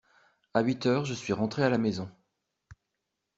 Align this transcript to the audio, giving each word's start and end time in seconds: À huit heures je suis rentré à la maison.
À 0.55 0.61
huit 0.61 0.87
heures 0.87 1.05
je 1.05 1.13
suis 1.13 1.31
rentré 1.31 1.61
à 1.63 1.69
la 1.69 1.77
maison. 1.77 2.09